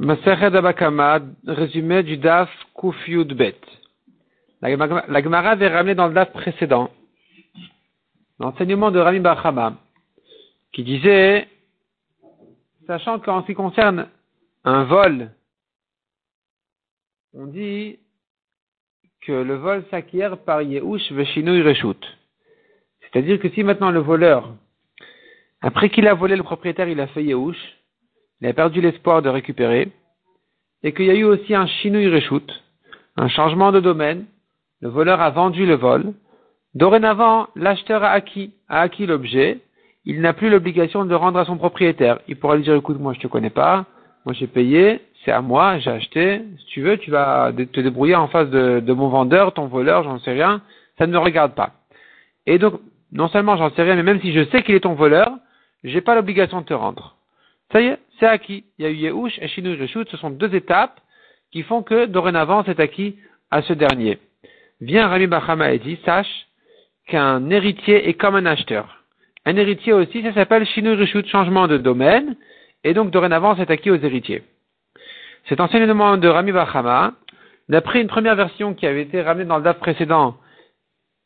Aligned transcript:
Masachet 0.00 0.54
Abakama, 0.54 1.18
résumé 1.44 2.04
du 2.04 2.18
DAF 2.18 2.48
Kuf 2.72 2.96
Yud 3.08 3.32
Bet. 3.34 3.58
La 4.62 4.76
la 4.76 5.22
Gemara 5.22 5.50
avait 5.50 5.66
ramené 5.66 5.96
dans 5.96 6.06
le 6.06 6.14
DAF 6.14 6.32
précédent 6.32 6.90
l'enseignement 8.38 8.92
de 8.92 9.00
Rami 9.00 9.18
Bachama, 9.18 9.74
qui 10.72 10.84
disait, 10.84 11.48
sachant 12.86 13.18
qu'en 13.18 13.42
ce 13.42 13.46
qui 13.46 13.54
concerne 13.54 14.08
un 14.62 14.84
vol, 14.84 15.32
on 17.34 17.46
dit 17.46 17.98
que 19.22 19.32
le 19.32 19.56
vol 19.56 19.84
s'acquiert 19.90 20.38
par 20.38 20.62
Yehush 20.62 21.10
Veshinui 21.10 21.62
Reshut. 21.62 21.98
C'est-à-dire 23.00 23.40
que 23.40 23.48
si 23.48 23.64
maintenant 23.64 23.90
le 23.90 23.98
voleur, 23.98 24.54
après 25.60 25.90
qu'il 25.90 26.06
a 26.06 26.14
volé 26.14 26.36
le 26.36 26.44
propriétaire, 26.44 26.88
il 26.88 27.00
a 27.00 27.08
fait 27.08 27.24
Yehush, 27.24 27.77
il 28.40 28.48
a 28.48 28.52
perdu 28.52 28.80
l'espoir 28.80 29.22
de 29.22 29.28
récupérer, 29.28 29.90
et 30.82 30.92
qu'il 30.92 31.06
y 31.06 31.10
a 31.10 31.14
eu 31.14 31.24
aussi 31.24 31.54
un 31.54 31.66
Shinui 31.66 32.08
Reshut, 32.08 32.48
un 33.16 33.28
changement 33.28 33.72
de 33.72 33.80
domaine, 33.80 34.26
le 34.80 34.88
voleur 34.88 35.20
a 35.20 35.30
vendu 35.30 35.66
le 35.66 35.74
vol, 35.74 36.12
dorénavant, 36.74 37.48
l'acheteur 37.56 38.04
a 38.04 38.10
acquis, 38.10 38.52
a 38.68 38.80
acquis 38.82 39.06
l'objet, 39.06 39.58
il 40.04 40.20
n'a 40.20 40.32
plus 40.32 40.50
l'obligation 40.50 41.04
de 41.04 41.10
le 41.10 41.16
rendre 41.16 41.38
à 41.38 41.44
son 41.44 41.56
propriétaire. 41.56 42.20
Il 42.28 42.36
pourra 42.36 42.56
lui 42.56 42.62
dire, 42.62 42.74
écoute, 42.74 43.00
moi 43.00 43.12
je 43.12 43.20
te 43.20 43.26
connais 43.26 43.50
pas, 43.50 43.86
moi 44.24 44.34
j'ai 44.34 44.46
payé, 44.46 45.00
c'est 45.24 45.32
à 45.32 45.40
moi, 45.40 45.78
j'ai 45.78 45.90
acheté, 45.90 46.42
si 46.58 46.66
tu 46.66 46.82
veux, 46.82 46.96
tu 46.96 47.10
vas 47.10 47.52
te 47.52 47.80
débrouiller 47.80 48.14
en 48.14 48.28
face 48.28 48.48
de, 48.50 48.80
de 48.80 48.92
mon 48.92 49.08
vendeur, 49.08 49.52
ton 49.52 49.66
voleur, 49.66 50.04
j'en 50.04 50.18
sais 50.20 50.32
rien, 50.32 50.62
ça 50.96 51.06
ne 51.06 51.12
me 51.12 51.18
regarde 51.18 51.54
pas. 51.54 51.72
Et 52.46 52.58
donc, 52.58 52.80
non 53.12 53.28
seulement 53.28 53.56
j'en 53.56 53.70
sais 53.70 53.82
rien, 53.82 53.96
mais 53.96 54.02
même 54.02 54.20
si 54.20 54.32
je 54.32 54.44
sais 54.46 54.62
qu'il 54.62 54.74
est 54.74 54.80
ton 54.80 54.94
voleur, 54.94 55.30
j'ai 55.82 56.00
pas 56.00 56.14
l'obligation 56.14 56.60
de 56.60 56.66
te 56.66 56.74
rendre. 56.74 57.16
Ça 57.72 57.80
y 57.80 57.86
est, 57.86 57.98
c'est 58.18 58.26
acquis. 58.26 58.64
Il 58.78 58.84
y 58.84 58.88
a 58.88 58.90
eu 58.90 58.94
Yehush 58.94 59.38
et 59.40 59.48
Shinui 59.48 59.78
ce 59.88 60.16
sont 60.16 60.30
deux 60.30 60.54
étapes 60.54 61.00
qui 61.52 61.62
font 61.62 61.82
que 61.82 62.06
dorénavant 62.06 62.62
c'est 62.64 62.80
acquis 62.80 63.16
à 63.50 63.62
ce 63.62 63.72
dernier. 63.72 64.18
Viens 64.80 65.08
Rami 65.08 65.26
Bachama 65.26 65.72
et 65.72 65.78
dit, 65.78 65.98
sache 66.04 66.46
qu'un 67.06 67.50
héritier 67.50 68.08
est 68.08 68.14
comme 68.14 68.36
un 68.36 68.46
acheteur. 68.46 69.02
Un 69.44 69.56
héritier 69.56 69.92
aussi, 69.92 70.22
ça 70.22 70.34
s'appelle 70.34 70.66
Shinui 70.66 70.96
changement 71.28 71.66
de 71.66 71.78
domaine, 71.78 72.36
et 72.84 72.94
donc 72.94 73.10
dorénavant 73.10 73.56
c'est 73.56 73.70
acquis 73.70 73.90
aux 73.90 73.96
héritiers. 73.96 74.42
Cet 75.48 75.60
enseignement 75.60 76.16
de 76.18 76.28
Rami 76.28 76.52
Bachama, 76.52 77.14
d'après 77.68 78.00
une 78.00 78.08
première 78.08 78.36
version 78.36 78.74
qui 78.74 78.86
avait 78.86 79.02
été 79.02 79.22
ramenée 79.22 79.46
dans 79.46 79.56
le 79.56 79.64
DAF 79.64 79.78
précédent, 79.78 80.36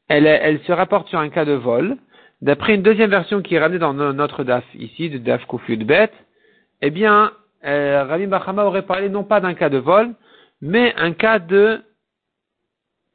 elle, 0.08 0.60
se 0.66 0.72
rapporte 0.72 1.08
sur 1.08 1.18
un 1.18 1.30
cas 1.30 1.44
de 1.44 1.52
vol. 1.52 1.96
D'après 2.42 2.74
une 2.74 2.82
deuxième 2.82 3.10
version 3.10 3.40
qui 3.40 3.54
est 3.54 3.58
ramenée 3.58 3.78
dans 3.78 3.94
notre 3.94 4.44
DAF 4.44 4.64
ici, 4.74 5.10
de 5.10 5.18
DAF 5.18 5.46
de 5.48 5.84
Bet, 5.84 6.10
eh 6.82 6.90
bien, 6.90 7.32
euh, 7.64 8.04
Rami 8.04 8.26
Bachama 8.26 8.64
aurait 8.64 8.82
parlé 8.82 9.08
non 9.08 9.22
pas 9.22 9.40
d'un 9.40 9.54
cas 9.54 9.68
de 9.68 9.78
vol, 9.78 10.14
mais 10.60 10.92
un 10.96 11.12
cas 11.12 11.38
de 11.38 11.80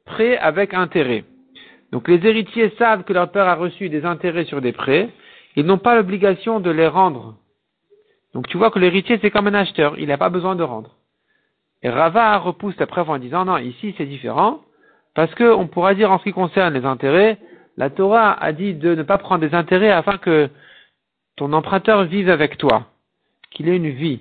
prêt 0.06 0.38
avec 0.38 0.72
intérêt. 0.72 1.24
Donc 1.92 2.08
les 2.08 2.26
héritiers 2.26 2.72
savent 2.78 3.04
que 3.04 3.12
leur 3.12 3.30
père 3.30 3.46
a 3.46 3.54
reçu 3.54 3.90
des 3.90 4.06
intérêts 4.06 4.44
sur 4.46 4.62
des 4.62 4.72
prêts, 4.72 5.10
ils 5.54 5.66
n'ont 5.66 5.78
pas 5.78 5.94
l'obligation 5.94 6.60
de 6.60 6.70
les 6.70 6.86
rendre. 6.86 7.36
Donc 8.34 8.48
tu 8.48 8.56
vois 8.56 8.70
que 8.70 8.78
l'héritier 8.78 9.18
c'est 9.20 9.30
comme 9.30 9.46
un 9.46 9.54
acheteur, 9.54 9.98
il 9.98 10.08
n'a 10.08 10.18
pas 10.18 10.30
besoin 10.30 10.56
de 10.56 10.62
rendre. 10.62 10.96
Et 11.82 11.90
Rava 11.90 12.38
repousse 12.38 12.76
la 12.78 12.86
preuve 12.86 13.10
en 13.10 13.18
disant 13.18 13.44
non, 13.44 13.58
ici 13.58 13.94
c'est 13.98 14.06
différent, 14.06 14.62
parce 15.14 15.34
qu'on 15.34 15.66
pourra 15.66 15.94
dire 15.94 16.10
en 16.10 16.18
ce 16.18 16.24
qui 16.24 16.32
concerne 16.32 16.72
les 16.72 16.86
intérêts, 16.86 17.38
la 17.76 17.90
Torah 17.90 18.32
a 18.32 18.52
dit 18.52 18.74
de 18.74 18.94
ne 18.94 19.02
pas 19.02 19.18
prendre 19.18 19.46
des 19.46 19.54
intérêts 19.54 19.90
afin 19.90 20.16
que 20.16 20.48
ton 21.36 21.52
emprunteur 21.52 22.04
vive 22.04 22.30
avec 22.30 22.56
toi 22.56 22.86
qu'il 23.50 23.68
ait 23.68 23.76
une 23.76 23.90
vie. 23.90 24.20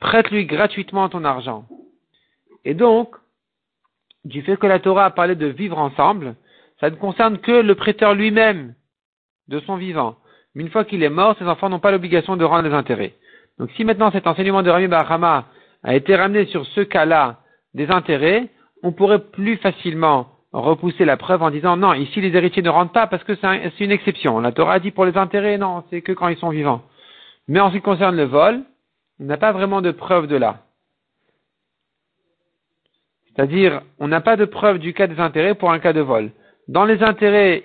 Prête-lui 0.00 0.46
gratuitement 0.46 1.08
ton 1.08 1.24
argent. 1.24 1.66
Et 2.64 2.74
donc, 2.74 3.14
du 4.24 4.42
fait 4.42 4.56
que 4.56 4.66
la 4.66 4.78
Torah 4.78 5.06
a 5.06 5.10
parlé 5.10 5.34
de 5.34 5.46
vivre 5.46 5.78
ensemble, 5.78 6.34
ça 6.80 6.90
ne 6.90 6.96
concerne 6.96 7.38
que 7.38 7.52
le 7.52 7.74
prêteur 7.74 8.14
lui-même 8.14 8.74
de 9.48 9.60
son 9.60 9.76
vivant. 9.76 10.16
Mais 10.54 10.62
une 10.62 10.70
fois 10.70 10.84
qu'il 10.84 11.02
est 11.02 11.08
mort, 11.08 11.36
ses 11.38 11.46
enfants 11.46 11.68
n'ont 11.68 11.80
pas 11.80 11.90
l'obligation 11.90 12.36
de 12.36 12.44
rendre 12.44 12.68
les 12.68 12.74
intérêts. 12.74 13.14
Donc 13.58 13.70
si 13.76 13.84
maintenant 13.84 14.10
cet 14.10 14.26
enseignement 14.26 14.62
de 14.62 14.70
Rami 14.70 14.86
Bahama 14.86 15.46
a 15.82 15.94
été 15.94 16.14
ramené 16.14 16.46
sur 16.46 16.66
ce 16.66 16.80
cas-là 16.80 17.40
des 17.74 17.90
intérêts, 17.90 18.48
on 18.82 18.92
pourrait 18.92 19.18
plus 19.18 19.56
facilement 19.56 20.28
repousser 20.52 21.04
la 21.04 21.16
preuve 21.16 21.42
en 21.42 21.50
disant 21.50 21.76
non, 21.76 21.92
ici 21.94 22.20
les 22.20 22.34
héritiers 22.36 22.62
ne 22.62 22.70
rentrent 22.70 22.92
pas 22.92 23.06
parce 23.06 23.24
que 23.24 23.34
c'est 23.34 23.84
une 23.84 23.90
exception. 23.90 24.40
La 24.40 24.52
Torah 24.52 24.78
dit 24.78 24.90
pour 24.90 25.04
les 25.04 25.16
intérêts, 25.16 25.58
non, 25.58 25.84
c'est 25.90 26.02
que 26.02 26.12
quand 26.12 26.28
ils 26.28 26.38
sont 26.38 26.50
vivants. 26.50 26.82
Mais 27.48 27.60
en 27.60 27.70
ce 27.70 27.76
qui 27.76 27.82
concerne 27.82 28.16
le 28.16 28.24
vol, 28.24 28.62
on 29.18 29.24
n'a 29.24 29.38
pas 29.38 29.52
vraiment 29.52 29.80
de 29.80 29.90
preuve 29.90 30.26
de 30.26 30.36
là. 30.36 30.60
C'est-à-dire, 33.26 33.82
on 33.98 34.08
n'a 34.08 34.20
pas 34.20 34.36
de 34.36 34.44
preuve 34.44 34.78
du 34.78 34.92
cas 34.92 35.06
des 35.06 35.18
intérêts 35.18 35.54
pour 35.54 35.72
un 35.72 35.78
cas 35.78 35.92
de 35.92 36.00
vol. 36.00 36.30
Dans 36.66 36.84
les 36.84 37.02
intérêts, 37.02 37.64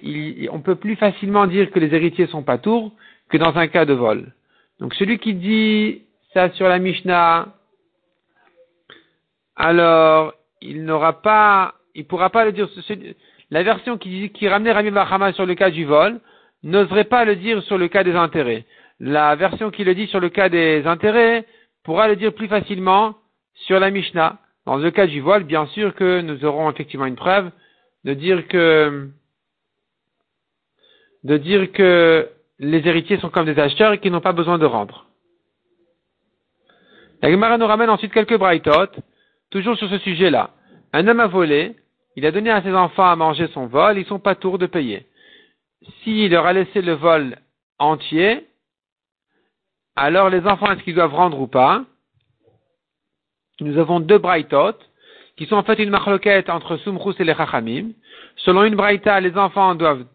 on 0.52 0.62
peut 0.62 0.76
plus 0.76 0.96
facilement 0.96 1.46
dire 1.46 1.72
que 1.72 1.80
les 1.80 1.94
héritiers 1.94 2.28
sont 2.28 2.44
pas 2.44 2.58
tours 2.58 2.94
que 3.30 3.38
dans 3.38 3.58
un 3.58 3.68
cas 3.68 3.86
de 3.86 3.94
vol. 3.94 4.32
Donc 4.80 4.94
celui 4.94 5.20
qui 5.20 5.34
dit 5.34 6.04
ça 6.34 6.50
sur 6.52 6.70
la 6.70 6.80
Mishnah, 6.80 7.48
alors 9.56 10.34
il 10.62 10.86
n'aura 10.86 11.22
pas, 11.22 11.76
il 11.96 12.06
pourra 12.06 12.30
pas 12.30 12.46
le 12.46 12.54
dire. 12.54 12.70
La 13.52 13.64
version 13.64 13.98
qui, 13.98 14.48
ramenait 14.48 14.72
Rami 14.72 14.92
Bahama 14.92 15.34
sur 15.34 15.46
le 15.46 15.56
cas 15.56 15.70
du 15.70 15.86
vol 15.86 16.20
n'oserait 16.64 17.04
pas 17.04 17.26
le 17.26 17.36
dire 17.36 17.62
sur 17.64 17.78
le 17.78 17.90
cas 17.90 18.04
des 18.04 18.16
intérêts 18.16 18.66
la 19.00 19.36
version 19.36 19.72
qui 19.72 19.84
le 19.84 19.96
dit 19.96 20.08
sur 20.08 20.20
le 20.20 20.30
cas 20.30 20.50
des 20.50 20.86
intérêts 20.86 21.46
pourra 21.84 22.08
le 22.08 22.16
dire 22.16 22.34
plus 22.34 22.48
facilement 22.48 23.16
sur 23.54 23.80
la 23.80 23.92
Mishnah. 23.92 24.40
Dans 24.66 24.78
le 24.78 24.92
cas 24.92 25.08
du 25.08 25.20
vol, 25.20 25.44
bien 25.44 25.66
sûr 25.68 25.94
que 25.94 26.22
nous 26.22 26.46
aurons 26.46 26.72
effectivement 26.72 27.06
une 27.06 27.16
preuve 27.16 27.52
de 28.06 28.14
dire 28.14 28.48
que 28.48 29.10
de 31.24 31.38
dire 31.38 31.72
que 31.72 32.30
les 32.60 32.88
héritiers 32.88 33.18
sont 33.18 33.30
comme 33.30 33.46
des 33.46 33.60
acheteurs 33.60 33.94
et 33.94 34.00
qu'ils 34.00 34.12
n'ont 34.12 34.22
pas 34.22 34.34
besoin 34.34 34.58
de 34.58 34.66
rendre. 34.66 35.06
La 37.22 37.32
Gemara 37.32 37.58
nous 37.58 37.68
ramène 37.68 37.90
ensuite 37.90 38.14
quelques 38.14 38.38
braïtot, 38.38 38.90
toujours 39.50 39.78
sur 39.78 39.90
ce 39.90 39.98
sujet-là. 40.00 40.52
Un 40.92 41.08
homme 41.08 41.22
a 41.22 41.28
volé, 41.28 41.76
il 42.16 42.26
a 42.26 42.32
donné 42.32 42.50
à 42.50 42.62
ses 42.62 42.74
enfants 42.74 43.10
à 43.10 43.16
manger 43.16 43.48
son 43.54 43.68
vol, 43.68 43.98
ils 43.98 44.06
sont 44.06 44.20
pas 44.20 44.36
tours 44.36 44.58
de 44.58 44.66
payer. 44.66 45.08
S'il 46.04 46.32
leur 46.32 46.46
a 46.46 46.54
laissé 46.54 46.82
le 46.82 46.94
vol 46.94 47.38
entier, 47.80 48.46
alors 49.96 50.30
les 50.30 50.46
enfants, 50.48 50.72
est-ce 50.72 50.84
qu'ils 50.84 50.96
doivent 50.96 51.14
rendre 51.14 51.40
ou 51.40 51.48
pas? 51.48 51.84
Nous 53.60 53.78
avons 53.78 54.00
deux 54.00 54.18
braïtot, 54.18 54.76
qui 55.38 55.46
sont 55.46 55.56
en 55.56 55.64
fait 55.64 55.80
une 55.80 55.90
marloquette 55.90 56.50
entre 56.50 56.78
Sumrus 56.78 57.20
et 57.20 57.24
les 57.24 57.36
Chachamim. 57.36 57.92
Selon 58.38 58.64
une 58.64 58.76
braïta, 58.76 59.20
les 59.20 59.38
enfants 59.38 59.76
doivent 59.76 60.06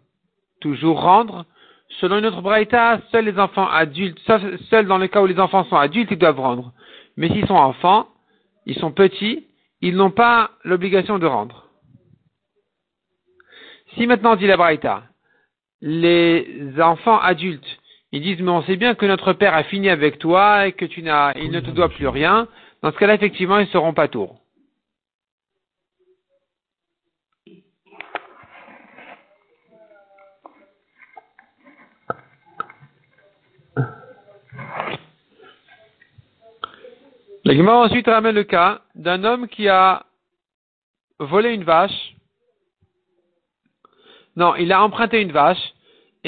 toujours 0.61 1.01
rendre. 1.01 1.45
Selon 2.01 2.19
une 2.19 2.27
autre 2.27 2.43
braïta, 2.43 3.01
seuls 3.11 3.25
les 3.25 3.39
enfants 3.39 3.69
adultes, 3.69 4.21
seuls 4.69 4.87
dans 4.87 4.99
le 4.99 5.07
cas 5.07 5.23
où 5.23 5.27
les 5.27 5.39
enfants 5.39 5.65
sont 5.65 5.77
adultes, 5.77 6.11
ils 6.11 6.19
doivent 6.19 6.41
rendre. 6.41 6.73
Mais 7.17 7.29
s'ils 7.29 7.47
sont 7.47 7.55
enfants, 7.55 8.09
ils 8.67 8.79
sont 8.79 8.93
petits, 8.93 9.47
ils 9.81 9.97
n'ont 9.97 10.11
pas 10.11 10.51
l'obligation 10.65 11.19
de 11.19 11.27
rendre. 11.27 11.69
Si 13.95 14.07
maintenant 14.07 14.37
dit 14.37 14.47
la 14.47 14.57
braïta, 14.57 15.05
les 15.81 16.75
enfants 16.81 17.19
adultes 17.19 17.79
ils 18.13 18.23
disent, 18.23 18.41
mais 18.41 18.51
on 18.51 18.63
sait 18.63 18.77
bien 18.77 18.95
que 18.95 19.07
notre 19.07 19.33
père 19.35 19.55
a 19.55 19.65
fini 19.65 19.91
avec 19.91 20.19
toi 20.19 20.67
et 20.67 20.73
que 20.73 20.87
tu 20.87 21.03
n'as, 21.03 21.33
il 21.37 21.51
ne 21.51 21.61
te 21.61 21.71
doit 21.71 21.91
plus 21.91 22.09
rien. 22.09 22.49
Dans 22.83 22.91
ce 22.91 22.97
cas-là, 22.97 23.15
effectivement, 23.15 23.59
ils 23.59 23.67
ne 23.67 23.71
seront 23.71 23.93
pas 23.93 24.09
tours. 24.09 24.41
La 37.45 37.55
ensuite 37.75 38.07
ramène 38.07 38.35
le 38.35 38.45
cas 38.45 38.83
d'un 38.95 39.25
homme 39.25 39.49
qui 39.49 39.69
a 39.69 40.05
volé 41.19 41.55
une 41.55 41.65
vache. 41.65 42.15
Non, 44.37 44.55
il 44.57 44.71
a 44.71 44.83
emprunté 44.83 45.23
une 45.23 45.33
vache 45.33 45.73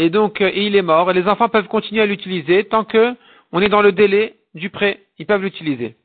et 0.00 0.08
donc 0.08 0.40
euh, 0.40 0.50
il 0.54 0.76
est 0.76 0.82
mort, 0.82 1.10
et 1.10 1.14
les 1.14 1.28
enfants 1.28 1.50
peuvent 1.50 1.68
continuer 1.68 2.00
à 2.00 2.06
l'utiliser 2.06 2.64
tant 2.64 2.84
que 2.84 3.14
on 3.52 3.60
est 3.60 3.68
dans 3.68 3.82
le 3.82 3.92
délai 3.92 4.36
du 4.54 4.70
prêt, 4.70 5.02
ils 5.18 5.26
peuvent 5.26 5.42
l'utiliser. 5.42 5.96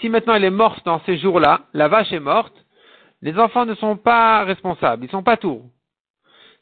Si 0.00 0.08
maintenant 0.08 0.32
elle 0.34 0.44
est 0.44 0.50
morte 0.50 0.82
dans 0.86 1.00
ces 1.04 1.18
jours-là, 1.18 1.60
la 1.74 1.88
vache 1.88 2.10
est 2.10 2.20
morte, 2.20 2.54
les 3.20 3.38
enfants 3.38 3.66
ne 3.66 3.74
sont 3.74 3.98
pas 3.98 4.44
responsables, 4.44 5.02
ils 5.02 5.08
ne 5.08 5.10
sont 5.10 5.22
pas 5.22 5.36
tours. 5.36 5.66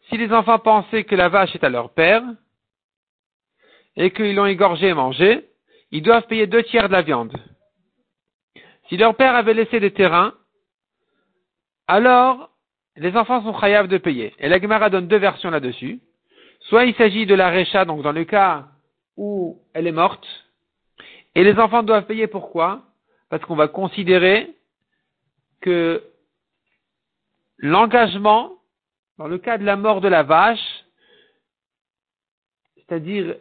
Si 0.09 0.17
les 0.17 0.33
enfants 0.33 0.59
pensaient 0.59 1.05
que 1.05 1.15
la 1.15 1.29
vache 1.29 1.55
est 1.55 1.63
à 1.63 1.69
leur 1.69 1.91
père, 1.91 2.25
et 3.95 4.11
qu'ils 4.11 4.35
l'ont 4.35 4.47
égorgée 4.47 4.89
et 4.89 4.95
mangée, 4.95 5.45
ils 5.93 6.03
doivent 6.03 6.27
payer 6.27 6.49
deux 6.49 6.65
tiers 6.65 6.89
de 6.89 6.95
la 6.95 7.03
viande. 7.03 7.33
Si 8.89 8.97
leur 8.97 9.15
père 9.15 9.37
avait 9.37 9.55
laissé 9.55 9.79
des 9.79 9.93
terrains, 9.93 10.35
alors 11.87 12.51
les 12.97 13.17
enfants 13.17 13.43
sont 13.45 13.57
chayables 13.57 13.89
de 13.89 13.99
payer. 13.99 14.35
Et 14.41 14.49
la 14.49 14.61
Gemara 14.61 14.91
donne 14.91 15.07
deux 15.07 15.19
versions 15.19 15.51
là-dessus. 15.51 16.01
Soit 16.69 16.85
il 16.85 16.95
s'agit 16.97 17.27
de 17.27 17.35
la 17.35 17.49
récha, 17.49 17.85
donc 17.85 18.03
dans 18.03 18.13
le 18.13 18.25
cas 18.25 18.67
où 19.17 19.59
elle 19.73 19.87
est 19.87 19.93
morte, 19.93 20.27
et 21.35 21.45
les 21.45 21.59
enfants 21.59 21.83
doivent 21.83 22.07
payer 22.07 22.27
pourquoi? 22.27 22.83
Parce 23.31 23.45
qu'on 23.45 23.57
va 23.57 23.69
considérer 23.69 24.55
que 25.61 26.03
l'engagement, 27.59 28.53
dans 29.19 29.29
le 29.29 29.39
cas 29.39 29.59
de 29.59 29.65
la 29.65 29.77
mort 29.77 30.01
de 30.01 30.09
la 30.09 30.23
vache, 30.23 30.85
c'est-à-dire 32.77 33.37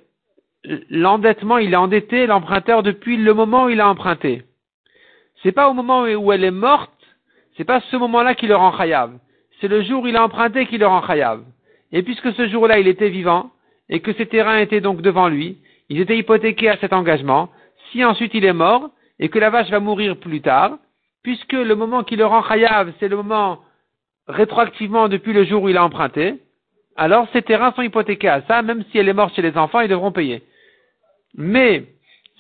l'endettement, 0.89 1.57
il 1.57 1.74
est 1.74 1.78
endetté 1.78 2.28
l'emprunteur 2.28 2.83
depuis 2.83 3.18
le 3.18 3.33
moment 3.33 3.66
où 3.66 3.69
il 3.69 3.81
a 3.81 3.88
emprunté. 3.88 4.44
C'est 5.42 5.51
pas 5.51 5.69
au 5.69 5.74
moment 5.74 6.04
où 6.04 6.31
elle 6.31 6.44
est 6.44 6.51
morte, 6.51 6.92
c'est 7.57 7.63
pas 7.66 7.81
ce 7.81 7.95
moment-là 7.95 8.36
qui 8.36 8.48
le 8.48 8.56
rend 8.56 8.75
chayav. 8.78 9.18
C'est 9.62 9.68
le 9.68 9.83
jour 9.83 10.04
où 10.04 10.07
il 10.07 10.16
a 10.16 10.24
emprunté 10.24 10.68
qui 10.68 10.78
le 10.78 10.88
rend 10.88 11.06
chayav. 11.06 11.44
Et 11.95 12.03
puisque 12.03 12.33
ce 12.33 12.50
jour-là 12.50 12.77
il 12.77 12.89
était 12.89 13.09
vivant, 13.09 13.51
et 13.88 14.01
que 14.01 14.12
ses 14.13 14.25
terrains 14.25 14.57
étaient 14.57 14.81
donc 14.81 15.01
devant 15.01 15.30
lui, 15.30 15.59
ils 15.88 16.01
étaient 16.01 16.18
hypothéqués 16.18 16.68
à 16.68 16.77
cet 16.77 16.92
engagement, 16.92 17.50
si 17.89 18.03
ensuite 18.03 18.33
il 18.33 18.44
est 18.44 18.53
mort, 18.53 18.89
et 19.18 19.30
que 19.30 19.39
la 19.39 19.50
vache 19.50 19.69
va 19.69 19.80
mourir 19.80 20.18
plus 20.18 20.42
tard, 20.42 20.77
puisque 21.24 21.53
le 21.53 21.74
moment 21.74 22.03
qui 22.03 22.18
le 22.18 22.25
rend 22.25 22.44
chayav, 22.44 22.92
c'est 23.00 23.07
le 23.07 23.15
moment 23.15 23.59
rétroactivement 24.27 25.07
depuis 25.07 25.31
le 25.31 25.45
jour 25.45 25.63
où 25.63 25.69
il 25.69 25.77
a 25.77 25.86
emprunté, 25.86 26.36
alors 26.97 27.30
ces 27.31 27.42
terrains 27.42 27.71
sont 27.71 27.81
hypothéqués 27.81 28.27
à 28.27 28.42
ça, 28.42 28.62
même 28.62 28.83
si 28.92 28.97
elle 28.97 29.07
est 29.07 29.13
morte 29.13 29.33
chez 29.33 29.42
les 29.42 29.56
enfants, 29.56 29.80
ils 29.80 29.88
devront 29.88 30.12
payer. 30.12 30.44
Mais, 31.33 31.86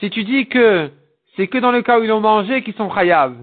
si 0.01 0.09
tu 0.09 0.25
dis 0.25 0.47
que 0.47 0.89
c'est 1.37 1.47
que 1.47 1.59
dans 1.59 1.71
le 1.71 1.81
cas 1.81 1.97
où 1.97 2.03
ils 2.03 2.11
ont 2.11 2.19
mangé 2.19 2.61
qu'ils 2.61 2.73
sont 2.73 2.93
chayav, 2.93 3.37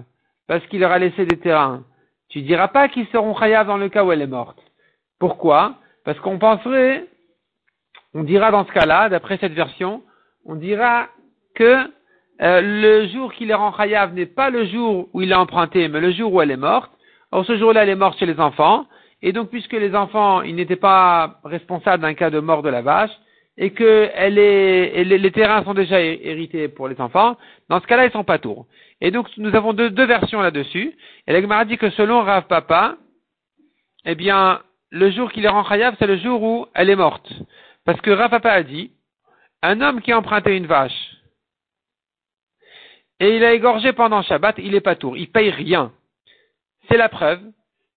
parce 0.47 0.63
qu'il 0.67 0.81
leur 0.81 0.91
a 0.91 0.99
laissé 0.99 1.25
des 1.25 1.39
terrains, 1.39 1.83
tu 2.29 2.41
diras 2.41 2.67
pas 2.67 2.87
qu'ils 2.87 3.07
seront 3.07 3.35
chayav 3.35 3.65
dans 3.65 3.77
le 3.77 3.89
cas 3.89 4.03
où 4.03 4.11
elle 4.11 4.21
est 4.21 4.27
morte. 4.27 4.59
Pourquoi? 5.17 5.79
Parce 6.05 6.19
qu'on 6.19 6.37
penserait, 6.37 7.05
on 8.13 8.23
dira 8.23 8.51
dans 8.51 8.65
ce 8.65 8.71
cas-là, 8.71 9.09
d'après 9.09 9.37
cette 9.37 9.53
version, 9.53 10.03
on 10.45 10.55
dira 10.55 11.07
que 11.55 11.89
euh, 12.41 12.61
le 12.61 13.07
jour 13.07 13.33
qu'il 13.33 13.51
est 13.51 13.55
rend 13.55 13.75
chayav 13.75 14.13
n'est 14.13 14.25
pas 14.25 14.49
le 14.49 14.65
jour 14.65 15.09
où 15.13 15.21
il 15.21 15.31
a 15.33 15.39
emprunté, 15.39 15.87
mais 15.87 16.01
le 16.01 16.11
jour 16.11 16.33
où 16.33 16.41
elle 16.41 16.51
est 16.51 16.57
morte. 16.57 16.91
Or, 17.31 17.45
ce 17.45 17.57
jour-là, 17.57 17.83
elle 17.83 17.89
est 17.89 17.95
morte 17.95 18.19
chez 18.19 18.25
les 18.25 18.39
enfants. 18.39 18.85
Et 19.21 19.31
donc, 19.31 19.49
puisque 19.49 19.73
les 19.73 19.95
enfants, 19.95 20.41
ils 20.41 20.55
n'étaient 20.55 20.75
pas 20.75 21.39
responsables 21.45 22.03
d'un 22.03 22.13
cas 22.13 22.29
de 22.29 22.39
mort 22.39 22.61
de 22.61 22.69
la 22.69 22.81
vache, 22.81 23.11
et 23.57 23.71
que 23.71 24.09
elle 24.15 24.37
est, 24.37 25.03
les, 25.03 25.31
terrains 25.31 25.63
sont 25.63 25.73
déjà 25.73 26.01
hérités 26.01 26.67
pour 26.67 26.87
les 26.87 26.99
enfants, 26.99 27.37
dans 27.69 27.79
ce 27.79 27.87
cas-là, 27.87 28.05
ils 28.05 28.11
sont 28.11 28.23
pas 28.23 28.39
tours. 28.39 28.65
Et 28.99 29.11
donc, 29.11 29.27
nous 29.37 29.55
avons 29.55 29.73
deux, 29.73 30.05
versions 30.05 30.41
là-dessus. 30.41 30.93
Et 31.27 31.33
l'Agmara 31.33 31.65
dit 31.65 31.77
que 31.77 31.89
selon 31.91 32.21
Rav 32.21 32.47
Papa, 32.47 32.97
eh 34.05 34.15
bien, 34.15 34.61
le 34.93 35.09
jour 35.09 35.31
qu'il 35.31 35.43
est 35.43 35.49
rend 35.49 35.65
chayav, 35.65 35.95
c'est 35.97 36.07
le 36.07 36.17
jour 36.17 36.41
où 36.43 36.67
elle 36.75 36.89
est 36.91 36.95
morte. 36.95 37.27
Parce 37.83 37.99
que 38.01 38.11
Rav 38.11 38.29
Papa 38.29 38.51
a 38.51 38.63
dit, 38.63 38.91
un 39.63 39.81
homme 39.81 40.01
qui 40.01 40.11
a 40.11 40.17
emprunté 40.17 40.55
une 40.55 40.67
vache, 40.67 41.11
et 43.19 43.35
il 43.35 43.43
a 43.43 43.53
égorgé 43.53 43.91
pendant 43.93 44.21
Shabbat, 44.21 44.55
il 44.59 44.75
est 44.75 44.81
pas 44.81 44.95
tour, 44.95 45.17
il 45.17 45.29
paye 45.31 45.49
rien. 45.49 45.91
C'est 46.87 46.97
la 46.97 47.09
preuve 47.09 47.41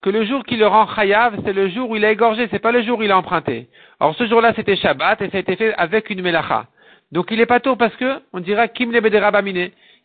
que 0.01 0.09
le 0.09 0.23
jour 0.23 0.45
qui 0.45 0.55
le 0.55 0.67
rend 0.67 0.87
chayav, 0.87 1.37
c'est 1.43 1.53
le 1.53 1.67
jour 1.67 1.89
où 1.89 1.95
il 1.97 2.05
a 2.05 2.11
égorgé, 2.11 2.47
c'est 2.49 2.59
pas 2.59 2.71
le 2.71 2.81
jour 2.81 2.99
où 2.99 3.03
il 3.03 3.11
a 3.11 3.17
emprunté. 3.17 3.67
Or, 3.99 4.15
ce 4.15 4.25
jour-là, 4.27 4.53
c'était 4.55 4.77
Shabbat 4.77 5.21
et 5.21 5.29
ça 5.29 5.37
a 5.37 5.39
été 5.41 5.55
fait 5.57 5.73
avec 5.73 6.09
une 6.09 6.21
melacha. 6.21 6.67
Donc, 7.11 7.29
il 7.29 7.41
est 7.41 7.45
pas 7.45 7.59
tôt 7.59 7.75
parce 7.75 7.95
que, 7.97 8.21
on 8.31 8.39
dira, 8.39 8.67
kim 8.69 8.91
le 8.91 9.01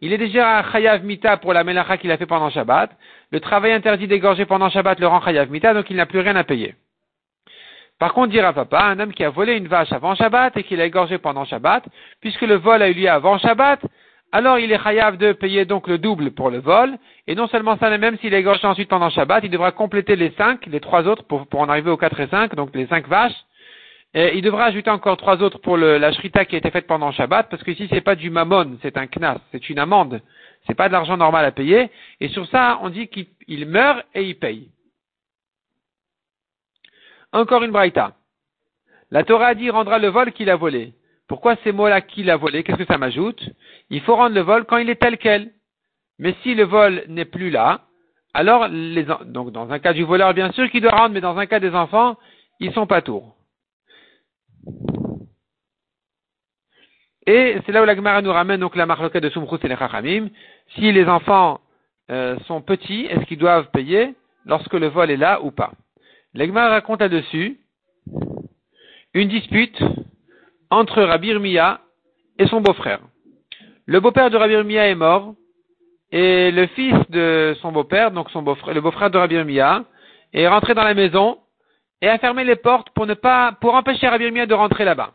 Il 0.02 0.12
est 0.12 0.18
déjà 0.18 0.64
chayav 0.72 1.04
mita 1.04 1.36
pour 1.36 1.52
la 1.52 1.62
melacha 1.62 1.98
qu'il 1.98 2.10
a 2.10 2.16
fait 2.16 2.26
pendant 2.26 2.48
Shabbat. 2.48 2.90
Le 3.30 3.40
travail 3.40 3.72
interdit 3.72 4.06
d'égorger 4.06 4.46
pendant 4.46 4.70
Shabbat 4.70 4.98
le 4.98 5.06
rend 5.06 5.20
chayav 5.20 5.50
mita, 5.50 5.74
donc 5.74 5.90
il 5.90 5.96
n'a 5.96 6.06
plus 6.06 6.20
rien 6.20 6.36
à 6.36 6.44
payer. 6.44 6.74
Par 7.98 8.14
contre, 8.14 8.28
dira 8.28 8.54
papa, 8.54 8.82
un 8.82 8.98
homme 8.98 9.12
qui 9.12 9.22
a 9.24 9.28
volé 9.28 9.56
une 9.56 9.68
vache 9.68 9.92
avant 9.92 10.14
Shabbat 10.14 10.56
et 10.56 10.62
qui 10.62 10.74
l'a 10.74 10.86
égorgé 10.86 11.18
pendant 11.18 11.44
Shabbat, 11.44 11.84
puisque 12.22 12.40
le 12.40 12.54
vol 12.54 12.80
a 12.80 12.88
eu 12.88 12.94
lieu 12.94 13.10
avant 13.10 13.36
Shabbat, 13.36 13.80
alors 14.32 14.58
il 14.58 14.72
est 14.72 14.82
chayav 14.82 15.18
de 15.18 15.32
payer 15.32 15.66
donc 15.66 15.86
le 15.86 15.98
double 15.98 16.30
pour 16.30 16.48
le 16.48 16.60
vol, 16.60 16.96
et 17.26 17.34
non 17.34 17.46
seulement 17.48 17.76
ça, 17.76 17.90
mais 17.90 17.98
même 17.98 18.16
s'il 18.18 18.32
est 18.32 18.40
égorgé 18.40 18.66
ensuite 18.66 18.88
pendant 18.88 19.10
Shabbat, 19.10 19.44
il 19.44 19.50
devra 19.50 19.70
compléter 19.72 20.16
les 20.16 20.30
cinq, 20.30 20.64
les 20.64 20.80
trois 20.80 21.06
autres 21.06 21.24
pour, 21.24 21.46
pour 21.46 21.60
en 21.60 21.68
arriver 21.68 21.90
aux 21.90 21.98
quatre 21.98 22.18
et 22.20 22.28
cinq, 22.28 22.54
donc 22.54 22.70
les 22.74 22.86
cinq 22.86 23.06
vaches, 23.06 23.36
il 24.14 24.42
devra 24.42 24.64
ajouter 24.64 24.90
encore 24.90 25.16
trois 25.16 25.42
autres 25.42 25.58
pour 25.58 25.76
la 25.76 26.12
shrita 26.12 26.44
qui 26.44 26.56
a 26.56 26.58
été 26.58 26.70
faite 26.70 26.86
pendant 26.86 27.12
Shabbat, 27.12 27.48
parce 27.48 27.62
que 27.62 27.70
ici 27.70 27.86
c'est 27.90 28.00
pas 28.00 28.16
du 28.16 28.30
mammon, 28.30 28.78
c'est 28.82 28.96
un 28.96 29.06
knas, 29.06 29.38
c'est 29.52 29.70
une 29.70 29.78
amende, 29.78 30.20
c'est 30.66 30.74
pas 30.74 30.88
de 30.88 30.92
l'argent 30.92 31.16
normal 31.16 31.44
à 31.44 31.52
payer, 31.52 31.90
et 32.20 32.28
sur 32.28 32.46
ça 32.48 32.80
on 32.82 32.90
dit 32.90 33.08
qu'il 33.08 33.66
meurt 33.66 34.04
et 34.14 34.24
il 34.24 34.36
paye. 34.36 34.70
Encore 37.32 37.62
une 37.62 37.70
braïta. 37.70 38.14
La 39.12 39.22
Torah 39.24 39.54
dit 39.54 39.70
rendra 39.70 39.98
le 39.98 40.08
vol 40.08 40.32
qu'il 40.32 40.50
a 40.50 40.56
volé. 40.56 40.94
Pourquoi 41.28 41.54
ces 41.62 41.70
mots-là 41.70 42.00
qu'il 42.00 42.28
a 42.28 42.36
volé? 42.36 42.64
Qu'est-ce 42.64 42.78
que 42.78 42.86
ça 42.86 42.98
m'ajoute? 42.98 43.40
Il 43.88 44.00
faut 44.00 44.16
rendre 44.16 44.34
le 44.34 44.40
vol 44.40 44.64
quand 44.64 44.78
il 44.78 44.90
est 44.90 45.00
tel 45.00 45.16
quel. 45.16 45.52
Mais 46.18 46.34
si 46.42 46.56
le 46.56 46.64
vol 46.64 47.04
n'est 47.06 47.24
plus 47.24 47.50
là, 47.50 47.82
alors 48.34 48.66
les, 48.68 49.04
donc 49.26 49.52
dans 49.52 49.70
un 49.70 49.78
cas 49.78 49.92
du 49.92 50.02
voleur 50.02 50.34
bien 50.34 50.50
sûr 50.52 50.68
qu'il 50.70 50.82
doit 50.82 50.90
rendre, 50.90 51.14
mais 51.14 51.20
dans 51.20 51.38
un 51.38 51.46
cas 51.46 51.60
des 51.60 51.74
enfants, 51.74 52.16
ils 52.58 52.72
sont 52.72 52.86
pas 52.86 53.00
tours. 53.00 53.36
Et 57.26 57.58
c'est 57.64 57.72
là 57.72 57.82
où 57.82 57.84
la 57.84 57.94
Gemara 57.94 58.22
nous 58.22 58.32
ramène 58.32 58.60
donc 58.60 58.76
la 58.76 58.86
marloquette 58.86 59.22
de 59.22 59.30
Sumchus 59.30 59.58
et 59.62 59.68
les 59.68 59.76
Chachamim. 59.76 60.28
Si 60.74 60.90
les 60.90 61.06
enfants 61.06 61.60
euh, 62.10 62.38
sont 62.46 62.62
petits, 62.62 63.06
est-ce 63.06 63.24
qu'ils 63.26 63.38
doivent 63.38 63.70
payer 63.70 64.14
lorsque 64.46 64.74
le 64.74 64.88
vol 64.88 65.10
est 65.10 65.16
là 65.16 65.42
ou 65.42 65.50
pas? 65.50 65.72
La 66.34 66.46
Gemara 66.46 66.70
raconte 66.70 67.00
là-dessus 67.00 67.58
une 69.14 69.28
dispute 69.28 69.82
entre 70.70 71.02
Rabbi 71.02 71.34
Mia 71.34 71.80
et 72.38 72.46
son 72.46 72.60
beau-frère. 72.60 73.00
Le 73.86 74.00
beau-père 74.00 74.30
de 74.30 74.36
Rabbi 74.36 74.56
Mia 74.64 74.88
est 74.88 74.94
mort, 74.94 75.34
et 76.12 76.50
le 76.50 76.66
fils 76.68 76.94
de 77.10 77.56
son 77.60 77.72
beau-père, 77.72 78.10
donc 78.10 78.30
son 78.30 78.42
beau-frère, 78.42 78.74
le 78.74 78.80
beau-frère 78.80 79.10
de 79.10 79.18
Rabbi 79.18 79.36
Mia, 79.44 79.84
est 80.32 80.48
rentré 80.48 80.74
dans 80.74 80.84
la 80.84 80.94
maison 80.94 81.38
et 82.02 82.08
a 82.08 82.18
fermé 82.18 82.44
les 82.44 82.56
portes 82.56 82.90
pour 82.90 83.06
ne 83.06 83.14
pas, 83.14 83.52
pour 83.60 83.74
empêcher 83.74 84.08
Rabbi 84.08 84.30
Mia 84.30 84.46
de 84.46 84.54
rentrer 84.54 84.84
là-bas. 84.84 85.12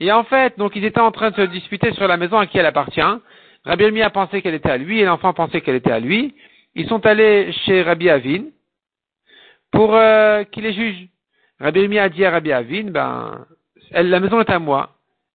Et 0.00 0.12
en 0.12 0.24
fait, 0.24 0.58
donc 0.58 0.76
ils 0.76 0.84
étaient 0.84 1.00
en 1.00 1.12
train 1.12 1.30
de 1.30 1.36
se 1.36 1.42
disputer 1.42 1.92
sur 1.92 2.08
la 2.08 2.16
maison 2.16 2.38
à 2.38 2.46
qui 2.46 2.58
elle 2.58 2.66
appartient. 2.66 3.00
Rabbi 3.64 3.90
Mia 3.90 4.10
pensait 4.10 4.42
qu'elle 4.42 4.54
était 4.54 4.70
à 4.70 4.76
lui 4.76 5.00
et 5.00 5.04
l'enfant 5.04 5.32
pensait 5.32 5.60
qu'elle 5.60 5.76
était 5.76 5.92
à 5.92 6.00
lui. 6.00 6.34
Ils 6.74 6.88
sont 6.88 7.04
allés 7.06 7.52
chez 7.64 7.82
Rabbi 7.82 8.10
Avin 8.10 8.44
pour 9.70 9.94
euh, 9.94 10.44
qu'il 10.44 10.64
les 10.64 10.72
juge. 10.72 11.08
Rabbi 11.60 11.88
Mia 11.88 12.04
a 12.04 12.08
dit 12.08 12.24
à 12.24 12.30
Rabbi 12.30 12.52
Avin, 12.52 12.90
ben, 12.90 13.46
la 13.92 14.20
maison 14.20 14.40
est 14.40 14.50
à 14.50 14.58
moi. 14.58 14.90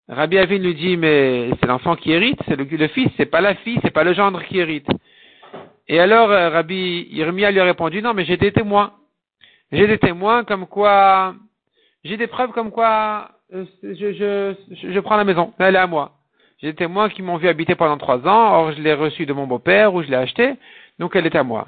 Rabbi 0.09 0.37
Avin 0.37 0.57
lui 0.57 0.75
dit, 0.75 0.97
mais 0.97 1.51
c'est 1.59 1.67
l'enfant 1.67 1.95
qui 1.95 2.11
hérite, 2.11 2.39
c'est 2.47 2.55
le, 2.55 2.87
fils, 2.87 3.09
c'est 3.15 3.27
pas 3.27 3.41
la 3.41 3.55
fille, 3.55 3.79
c'est 3.83 3.93
pas 3.93 4.03
le 4.03 4.13
gendre 4.13 4.43
qui 4.43 4.57
hérite. 4.57 4.87
Et 5.87 5.99
alors, 5.99 6.31
euh, 6.31 6.49
Rabbi 6.49 7.07
Yirmia 7.11 7.51
lui 7.51 7.59
a 7.59 7.63
répondu, 7.63 8.01
non, 8.01 8.13
mais 8.13 8.25
j'ai 8.25 8.37
des 8.37 8.51
témoins. 8.51 8.93
J'ai 9.71 9.87
des 9.87 9.99
témoins 9.99 10.43
comme 10.43 10.65
quoi, 10.65 11.35
j'ai 12.03 12.17
des 12.17 12.27
preuves 12.27 12.51
comme 12.51 12.71
quoi, 12.71 13.31
euh, 13.53 13.65
je, 13.83 14.13
je, 14.13 14.55
je, 14.91 14.99
prends 14.99 15.17
la 15.17 15.23
maison, 15.23 15.53
elle 15.59 15.75
est 15.75 15.79
à 15.79 15.87
moi. 15.87 16.13
J'ai 16.59 16.67
des 16.67 16.75
témoins 16.75 17.09
qui 17.09 17.21
m'ont 17.21 17.37
vu 17.37 17.47
habiter 17.47 17.75
pendant 17.75 17.97
trois 17.97 18.27
ans, 18.27 18.53
or 18.53 18.71
je 18.71 18.81
l'ai 18.81 18.93
reçue 18.93 19.25
de 19.25 19.33
mon 19.33 19.47
beau-père 19.47 19.93
ou 19.93 20.01
je 20.01 20.09
l'ai 20.09 20.15
achetée, 20.15 20.55
donc 20.97 21.15
elle 21.15 21.25
est 21.25 21.35
à 21.35 21.43
moi. 21.43 21.67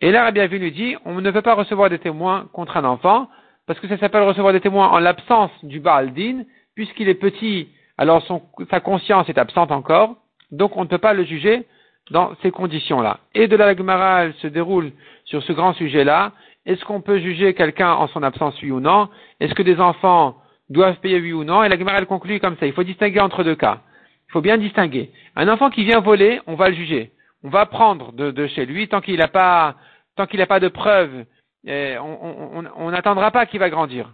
Et 0.00 0.12
là, 0.12 0.24
Rabbi 0.24 0.40
lui 0.58 0.72
dit, 0.72 0.96
on 1.04 1.20
ne 1.20 1.30
peut 1.30 1.42
pas 1.42 1.54
recevoir 1.54 1.90
des 1.90 1.98
témoins 1.98 2.48
contre 2.52 2.76
un 2.76 2.84
enfant, 2.84 3.28
parce 3.66 3.80
que 3.80 3.88
ça 3.88 3.98
s'appelle 3.98 4.22
recevoir 4.22 4.52
des 4.52 4.60
témoins 4.60 4.88
en 4.88 4.98
l'absence 4.98 5.50
du 5.62 5.80
Baal 5.80 6.12
Din, 6.12 6.44
puisqu'il 6.74 7.08
est 7.08 7.14
petit, 7.14 7.68
alors 7.96 8.22
son, 8.26 8.42
sa 8.70 8.80
conscience 8.80 9.28
est 9.28 9.38
absente 9.38 9.72
encore, 9.72 10.16
donc 10.52 10.76
on 10.76 10.82
ne 10.82 10.88
peut 10.88 10.98
pas 10.98 11.14
le 11.14 11.24
juger 11.24 11.66
dans 12.10 12.32
ces 12.42 12.50
conditions-là. 12.50 13.20
Et 13.34 13.48
de 13.48 13.56
la 13.56 13.76
Gemara, 13.76 14.32
se 14.40 14.46
déroule 14.46 14.92
sur 15.24 15.42
ce 15.42 15.52
grand 15.52 15.74
sujet-là. 15.74 16.32
Est-ce 16.68 16.84
qu'on 16.84 17.00
peut 17.00 17.18
juger 17.18 17.54
quelqu'un 17.54 17.92
en 17.92 18.08
son 18.08 18.22
absence, 18.22 18.54
oui 18.62 18.70
ou 18.70 18.78
non? 18.78 19.08
Est-ce 19.40 19.54
que 19.54 19.62
des 19.62 19.80
enfants 19.80 20.36
doivent 20.68 21.00
payer, 21.00 21.18
oui 21.18 21.32
ou 21.32 21.42
non? 21.42 21.64
Et 21.64 21.68
la 21.70 21.78
Gemara, 21.78 22.04
conclut 22.04 22.40
comme 22.40 22.58
ça. 22.58 22.66
Il 22.66 22.74
faut 22.74 22.84
distinguer 22.84 23.20
entre 23.20 23.42
deux 23.42 23.56
cas. 23.56 23.80
Il 24.28 24.32
faut 24.32 24.42
bien 24.42 24.58
distinguer. 24.58 25.10
Un 25.34 25.48
enfant 25.48 25.70
qui 25.70 25.84
vient 25.84 26.00
voler, 26.00 26.40
on 26.46 26.56
va 26.56 26.68
le 26.68 26.74
juger. 26.74 27.10
On 27.42 27.48
va 27.48 27.64
prendre 27.64 28.12
de, 28.12 28.46
chez 28.48 28.66
lui 28.66 28.86
tant 28.86 29.00
qu'il 29.00 29.16
n'a 29.16 29.28
pas, 29.28 29.76
tant 30.14 30.26
qu'il 30.26 30.40
n'a 30.40 30.46
pas 30.46 30.60
de 30.60 30.68
preuves 30.68 31.24
on 31.66 32.90
n'attendra 32.90 33.30
pas 33.30 33.46
qu'il 33.46 33.60
va 33.60 33.70
grandir. 33.70 34.12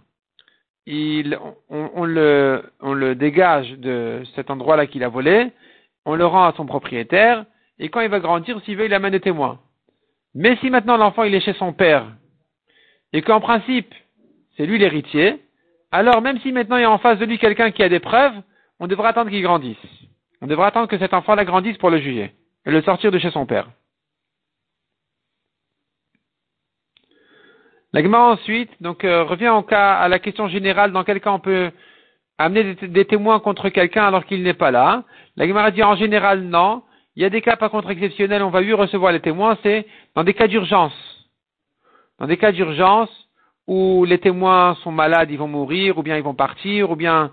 On, 0.87 2.05
le, 2.05 2.63
on 2.81 2.93
le 2.93 3.15
dégage 3.15 3.71
de 3.71 4.23
cet 4.35 4.49
endroit-là 4.49 4.87
qu'il 4.87 5.03
a 5.03 5.09
volé, 5.09 5.51
on 6.05 6.15
le 6.15 6.25
rend 6.25 6.45
à 6.45 6.53
son 6.53 6.65
propriétaire, 6.65 7.45
et 7.79 7.89
quand 7.89 8.01
il 8.01 8.09
va 8.09 8.19
grandir, 8.19 8.59
s'il 8.63 8.77
veut, 8.77 8.85
il 8.85 8.93
amène 8.93 9.11
des 9.11 9.19
témoins. 9.19 9.59
Mais 10.33 10.57
si 10.57 10.69
maintenant 10.69 10.97
l'enfant 10.97 11.23
il 11.23 11.33
est 11.33 11.39
chez 11.39 11.53
son 11.53 11.73
père, 11.73 12.05
et 13.15 13.21
qu'en 13.21 13.39
principe, 13.39 13.95
c'est 14.57 14.65
lui 14.65 14.77
l'héritier, 14.77 15.41
alors 15.89 16.21
même 16.21 16.37
si 16.41 16.51
maintenant 16.51 16.75
il 16.75 16.81
y 16.81 16.83
a 16.83 16.91
en 16.91 16.97
face 16.97 17.17
de 17.17 17.23
lui 17.23 17.39
quelqu'un 17.39 17.71
qui 17.71 17.81
a 17.81 17.87
des 17.87 18.01
preuves, 18.01 18.33
on 18.81 18.87
devra 18.87 19.07
attendre 19.07 19.29
qu'il 19.29 19.41
grandisse. 19.41 19.77
On 20.41 20.47
devra 20.47 20.67
attendre 20.67 20.89
que 20.89 20.97
cet 20.97 21.13
enfant-là 21.13 21.45
grandisse 21.45 21.77
pour 21.77 21.89
le 21.89 21.99
juger, 21.99 22.33
et 22.65 22.71
le 22.71 22.81
sortir 22.81 23.11
de 23.11 23.17
chez 23.17 23.31
son 23.31 23.45
père. 23.45 23.69
La 27.93 28.01
ensuite 28.03 28.71
donc 28.81 29.05
euh, 29.05 29.23
revient 29.23 29.47
au 29.47 29.61
cas 29.61 29.93
à 29.93 30.09
la 30.09 30.19
question 30.19 30.49
générale 30.49 30.91
dans 30.91 31.05
quel 31.05 31.21
cas 31.21 31.31
on 31.31 31.39
peut 31.39 31.71
amener 32.37 32.75
des, 32.75 33.05
témoins 33.05 33.39
contre 33.39 33.69
quelqu'un 33.69 34.03
alors 34.03 34.25
qu'il 34.25 34.43
n'est 34.43 34.53
pas 34.53 34.71
là. 34.71 35.05
La 35.37 35.71
dit 35.71 35.83
en 35.83 35.95
général 35.95 36.41
non. 36.41 36.83
Il 37.15 37.23
y 37.23 37.25
a 37.25 37.29
des 37.29 37.39
cas 37.39 37.55
par 37.55 37.71
contre 37.71 37.91
exceptionnels, 37.91 38.43
on 38.43 38.49
va 38.49 38.59
lui 38.59 38.73
recevoir 38.73 39.13
les 39.13 39.21
témoins, 39.21 39.57
c'est 39.63 39.87
dans 40.15 40.25
des 40.25 40.33
cas 40.33 40.47
d'urgence. 40.47 41.14
Dans 42.19 42.27
des 42.27 42.37
cas 42.37 42.51
d'urgence 42.51 43.09
où 43.67 44.05
les 44.05 44.19
témoins 44.19 44.75
sont 44.83 44.91
malades, 44.91 45.31
ils 45.31 45.37
vont 45.37 45.47
mourir, 45.47 45.97
ou 45.97 46.03
bien 46.03 46.17
ils 46.17 46.23
vont 46.23 46.35
partir, 46.35 46.91
ou 46.91 46.95
bien 46.95 47.31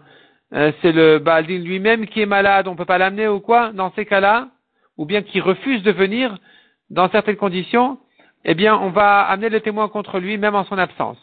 euh, 0.55 0.73
c'est 0.81 0.93
le 0.93 1.19
Baldin 1.19 1.59
lui-même 1.59 2.07
qui 2.07 2.21
est 2.21 2.27
malade, 2.27 2.69
on 2.69 2.73
ne 2.73 2.77
peut 2.77 2.85
pas 2.85 2.99
l'amener 2.99 3.29
ou 3.29 3.41
quoi, 3.41 3.73
dans 3.73 3.93
ces 3.93 4.07
cas-là, 4.07 4.49
ou 4.97 5.05
bien 5.07 5.23
qui 5.23 5.41
refuse 5.41 5.83
de 5.83 5.93
venir 5.93 6.37
dans 6.91 7.09
certaines 7.11 7.37
conditions, 7.37 7.99
eh 8.45 8.55
bien 8.55 8.77
on 8.77 8.91
va 8.91 9.23
amener 9.23 9.49
le 9.49 9.61
témoin 9.61 9.89
contre 9.89 10.19
lui 10.19 10.37
même 10.37 10.55
en 10.55 10.65
son 10.65 10.79
absence. 10.79 11.19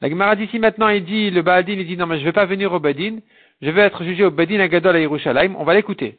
La 0.00 0.10
Gemara 0.10 0.36
d'ici 0.36 0.58
maintenant, 0.58 0.88
il 0.88 1.04
dit, 1.04 1.30
le 1.30 1.42
Baldin, 1.42 1.74
il 1.74 1.86
dit 1.86 1.96
non 1.96 2.06
mais 2.06 2.16
je 2.16 2.20
ne 2.20 2.26
vais 2.26 2.32
pas 2.32 2.46
venir 2.46 2.72
au 2.72 2.80
Badin, 2.80 3.18
je 3.62 3.70
vais 3.70 3.82
être 3.82 4.02
jugé 4.04 4.24
au 4.24 4.30
Badin 4.30 4.60
à 4.60 4.68
Gadol 4.68 4.96
à 4.96 5.00
Yerushalayim, 5.00 5.54
on 5.56 5.64
va 5.64 5.74
l'écouter. 5.74 6.18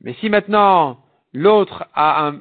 Mais 0.00 0.14
si 0.14 0.30
maintenant 0.30 0.98
l'autre 1.32 1.84
a 1.94 2.28
un, 2.28 2.40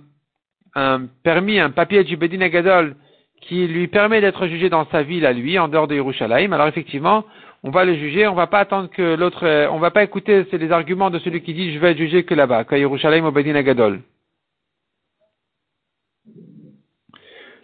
un, 0.76 1.06
permis, 1.24 1.60
un 1.60 1.72
papier 1.72 2.04
du 2.04 2.18
Bedin 2.18 2.42
Agadol 2.42 2.96
qui 3.42 3.68
lui 3.68 3.88
permet 3.88 4.22
d'être 4.22 4.48
jugé 4.48 4.70
dans 4.70 4.86
sa 4.90 5.04
ville 5.04 5.26
à 5.26 5.34
lui, 5.34 5.58
en 5.60 5.68
dehors 5.68 5.88
de 5.88 5.96
Yerushalayim, 5.96 6.52
alors 6.54 6.68
effectivement, 6.68 7.26
on 7.64 7.70
va 7.70 7.86
le 7.86 7.96
juger, 7.96 8.28
on 8.28 8.34
va 8.34 8.48
pas 8.48 8.60
attendre 8.60 8.90
que 8.90 9.16
l'autre, 9.16 9.46
euh, 9.46 9.68
on 9.72 9.80
va 9.80 9.92
pas 9.92 10.04
écouter 10.04 10.46
les 10.52 10.72
arguments 10.72 11.10
de 11.10 11.20
celui 11.20 11.42
qui 11.42 11.54
dit 11.54 11.74
je 11.74 11.80
vais 11.80 11.92
être 11.92 11.98
jugé 11.98 12.24
que 12.24 12.34
là-bas, 12.34 12.64
qu'à 12.64 12.78
Yerushalayim 12.78 13.26
au 13.26 13.32
Bedin 13.32 13.56
Agadol. 13.56 14.02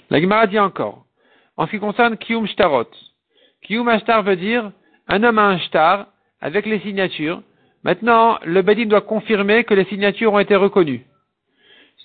La 0.10 0.20
Gemara 0.20 0.48
dit 0.48 0.60
encore, 0.60 1.06
en 1.56 1.65
ce 1.65 1.72
qui 1.72 1.80
concerne 1.80 2.18
Kiyum 2.18 2.48
Shtarot, 2.48 2.89
Kiyum 3.63 3.88
Ashtar 3.88 4.24
veut 4.24 4.36
dire 4.36 4.72
un 5.08 5.24
homme 5.24 5.39
a 5.39 5.48
un 5.48 5.58
shtar 5.60 6.08
avec 6.41 6.65
les 6.65 6.80
signatures. 6.80 7.41
Maintenant, 7.84 8.39
le 8.44 8.62
Bedin 8.62 8.86
doit 8.86 9.01
confirmer 9.01 9.63
que 9.63 9.74
les 9.74 9.86
signatures 9.86 10.34
ont 10.34 10.39
été 10.39 10.56
reconnues. 10.56 11.06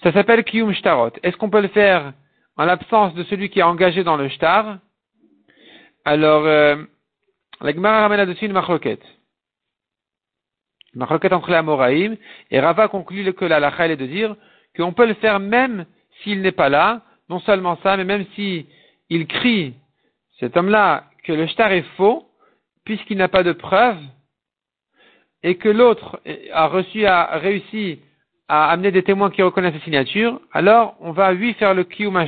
Ça 0.03 0.13
s'appelle 0.13 0.45
Kiyum 0.45 0.73
Shtarot. 0.73 1.13
Est-ce 1.23 1.37
qu'on 1.37 1.51
peut 1.51 1.63
le 1.63 1.69
faire 1.69 2.13
en 2.57 2.65
l'absence 2.65 3.15
de 3.15 3.23
celui 3.25 3.51
qui 3.51 3.61
est 3.61 3.65
engagé 3.65 4.03
dans 4.03 4.17
le 4.17 4.29
shtar, 4.29 4.79
alors 6.05 6.47
euh, 6.47 6.77
la 7.61 7.73
Gemara 7.73 8.01
ramène 8.03 8.19
là-dessus 8.19 8.47
une 8.47 8.53
machloket. 8.53 9.01
Une 10.95 11.01
machloket 11.01 11.33
entre 11.33 11.51
les 11.51 11.57
Amoraïm, 11.57 12.17
et 12.51 12.61
Rava 12.61 12.89
conclut 12.89 13.33
que 13.35 13.45
la 13.45 13.61
lacha 13.61 13.89
est 13.89 13.97
de 13.97 14.07
dire 14.07 14.37
qu'on 14.77 14.93
peut 14.93 15.07
le 15.07 15.15
faire 15.15 15.39
même 15.39 15.87
s'il 16.23 16.41
n'est 16.41 16.53
pas 16.53 16.69
là, 16.69 17.03
non 17.29 17.41
seulement 17.41 17.79
ça, 17.83 17.97
mais 17.97 18.05
même 18.05 18.25
si 18.35 18.67
crie, 19.29 19.75
cet 20.39 20.57
homme-là, 20.57 21.05
que 21.25 21.33
le 21.33 21.47
shtar 21.47 21.73
est 21.73 21.85
faux, 21.97 22.27
puisqu'il 22.85 23.19
n'a 23.19 23.29
pas 23.29 23.43
de 23.43 23.53
preuve, 23.53 23.99
et 25.43 25.57
que 25.57 25.69
l'autre 25.69 26.21
a 26.53 26.67
reçu, 26.69 27.05
a 27.05 27.39
réussi 27.39 28.01
à 28.49 28.71
amener 28.71 28.93
des 28.93 29.03
témoins 29.03 29.31
qui 29.31 29.43
reconnaissent 29.43 29.75
la 29.75 29.81
signature, 29.81 30.41
alors 30.53 30.97
on 31.01 31.13
va 31.13 31.33
lui 31.33 31.55
faire 31.55 31.75
le 31.75 31.85
kiyum 31.85 32.25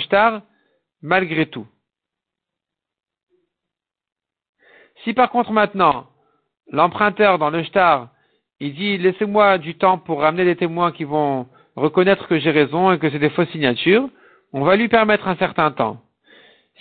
malgré 1.03 1.47
tout. 1.47 1.67
Si 5.05 5.13
par 5.15 5.31
contre 5.31 5.53
maintenant, 5.53 6.07
l'emprunteur 6.71 7.39
dans 7.39 7.51
le 7.51 7.63
shtar, 7.63 8.09
il 8.61 8.75
dit 8.75 8.99
laissez-moi 8.99 9.59
du 9.59 9.77
temps 9.77 9.99
pour 9.99 10.21
ramener 10.21 10.45
des 10.45 10.57
témoins 10.57 10.91
qui 10.91 11.05
vont 11.05 11.47
reconnaître 11.77 12.27
que 12.27 12.39
j'ai 12.39 12.51
raison 12.51 12.91
et 12.93 12.99
que 12.99 13.09
c'est 13.11 13.21
des 13.21 13.31
fausses 13.31 13.51
signatures, 13.51 14.09
on 14.53 14.65
va 14.65 14.77
lui 14.77 14.89
permettre 14.89 15.29
un 15.29 15.37
certain 15.37 15.71
temps. 15.71 16.01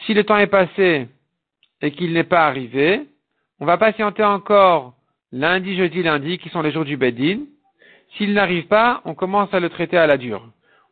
Si 0.06 0.14
le 0.14 0.24
temps 0.24 0.38
est 0.38 0.48
passé 0.48 1.08
et 1.82 1.92
qu'il 1.92 2.14
n'est 2.14 2.24
pas 2.24 2.48
arrivé, 2.48 3.08
on 3.60 3.66
va 3.66 3.78
patienter 3.78 4.24
encore 4.24 4.96
lundi, 5.32 5.76
jeudi, 5.76 6.02
lundi, 6.02 6.38
qui 6.40 6.50
sont 6.50 6.62
les 6.62 6.72
jours 6.72 6.86
du 6.86 6.98
Bedin, 6.98 7.42
s'il 8.16 8.34
n'arrive 8.34 8.68
pas, 8.68 9.02
on 9.06 9.14
commence 9.14 9.54
à 9.54 9.60
le 9.60 9.70
traiter 9.70 9.98
à 9.98 10.08
la 10.08 10.18
dure. 10.18 10.48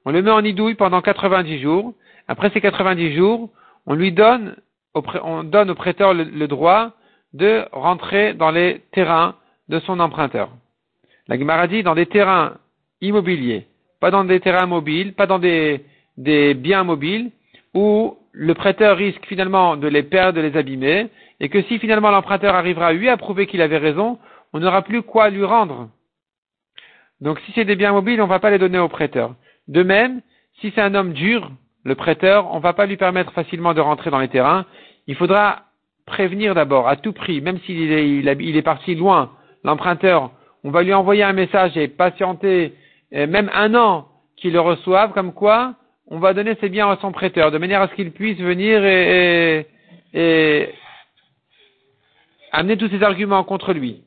On 0.05 0.11
le 0.11 0.21
met 0.21 0.31
en 0.31 0.43
idouille 0.43 0.75
pendant 0.75 1.01
90 1.01 1.59
jours. 1.59 1.93
Après 2.27 2.49
ces 2.51 2.61
90 2.61 3.15
jours, 3.15 3.49
on 3.85 3.95
lui 3.95 4.11
donne, 4.11 4.55
on 4.93 5.43
donne 5.43 5.71
au 5.71 5.75
prêteur 5.75 6.13
le, 6.13 6.47
droit 6.47 6.91
de 7.33 7.65
rentrer 7.71 8.33
dans 8.33 8.51
les 8.51 8.81
terrains 8.91 9.35
de 9.69 9.79
son 9.79 9.99
emprunteur. 9.99 10.49
La 11.27 11.37
Gemara 11.37 11.67
dit 11.67 11.83
dans 11.83 11.95
des 11.95 12.05
terrains 12.05 12.53
immobiliers, 13.01 13.67
pas 13.99 14.11
dans 14.11 14.23
des 14.23 14.39
terrains 14.39 14.67
mobiles, 14.67 15.13
pas 15.13 15.25
dans 15.25 15.39
des, 15.39 15.83
biens 16.17 16.83
mobiles, 16.83 17.31
où 17.73 18.17
le 18.31 18.53
prêteur 18.53 18.97
risque 18.97 19.25
finalement 19.25 19.75
de 19.75 19.87
les 19.87 20.03
perdre, 20.03 20.37
de 20.37 20.41
les 20.41 20.55
abîmer, 20.55 21.09
et 21.39 21.49
que 21.49 21.61
si 21.63 21.79
finalement 21.79 22.11
l'emprunteur 22.11 22.55
arrivera 22.55 22.93
lui 22.93 23.09
à 23.09 23.17
prouver 23.17 23.47
qu'il 23.47 23.61
avait 23.61 23.77
raison, 23.77 24.19
on 24.53 24.59
n'aura 24.59 24.83
plus 24.83 25.01
quoi 25.01 25.29
lui 25.29 25.43
rendre. 25.43 25.89
Donc 27.21 27.39
si 27.41 27.51
c'est 27.53 27.65
des 27.65 27.75
biens 27.75 27.93
mobiles, 27.93 28.21
on 28.21 28.25
ne 28.25 28.29
va 28.29 28.39
pas 28.39 28.49
les 28.49 28.57
donner 28.57 28.79
au 28.79 28.89
prêteur. 28.89 29.35
De 29.67 29.83
même, 29.83 30.21
si 30.59 30.71
c'est 30.75 30.81
un 30.81 30.95
homme 30.95 31.13
dur, 31.13 31.51
le 31.83 31.95
prêteur, 31.95 32.51
on 32.51 32.57
ne 32.57 32.61
va 32.61 32.73
pas 32.73 32.85
lui 32.85 32.97
permettre 32.97 33.31
facilement 33.33 33.73
de 33.73 33.81
rentrer 33.81 34.09
dans 34.09 34.19
les 34.19 34.27
terrains. 34.27 34.65
Il 35.07 35.15
faudra 35.15 35.63
prévenir 36.05 36.53
d'abord, 36.53 36.87
à 36.87 36.95
tout 36.97 37.13
prix, 37.13 37.41
même 37.41 37.59
s'il 37.61 37.91
est, 37.91 38.07
il 38.07 38.57
est 38.57 38.61
parti 38.61 38.95
loin, 38.95 39.31
l'emprunteur, 39.63 40.31
on 40.63 40.71
va 40.71 40.83
lui 40.83 40.93
envoyer 40.93 41.23
un 41.23 41.33
message 41.33 41.77
et 41.77 41.87
patienter 41.87 42.73
même 43.11 43.49
un 43.53 43.73
an 43.75 44.07
qu'il 44.35 44.53
le 44.53 44.59
reçoive, 44.59 45.13
comme 45.13 45.33
quoi 45.33 45.75
on 46.07 46.19
va 46.19 46.33
donner 46.33 46.55
ses 46.61 46.69
biens 46.69 46.89
à 46.89 46.97
son 46.97 47.11
prêteur, 47.11 47.51
de 47.51 47.57
manière 47.57 47.81
à 47.81 47.87
ce 47.87 47.95
qu'il 47.95 48.11
puisse 48.11 48.37
venir 48.37 48.83
et, 48.83 49.67
et 50.13 50.69
amener 52.51 52.77
tous 52.77 52.89
ses 52.89 53.03
arguments 53.03 53.43
contre 53.43 53.73
lui. 53.73 54.03